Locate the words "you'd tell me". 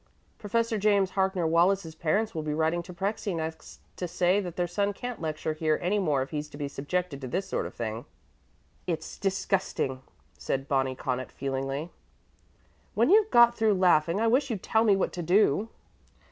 14.49-14.95